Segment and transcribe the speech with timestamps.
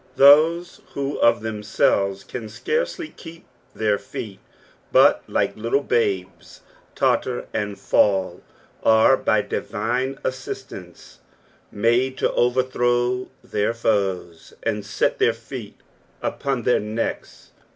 [0.15, 4.39] Those who of them selves can scarcely keep their feet,
[4.91, 6.61] but like little bribes
[6.95, 8.41] totter and fall,
[8.81, 11.19] are by divine assistance
[11.71, 15.79] made to overthrow their foes, and set their feet
[16.19, 17.51] upon their necks.